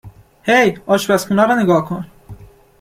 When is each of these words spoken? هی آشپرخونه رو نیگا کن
هی 0.47 0.77
آشپرخونه 0.87 1.43
رو 1.43 1.55
نیگا 1.55 1.81
کن 1.81 2.05